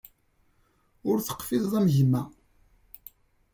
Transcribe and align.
Ur 1.09 1.17
teqfizeḍ 1.19 1.73
am 1.79 1.87
gma-m. 1.95 2.31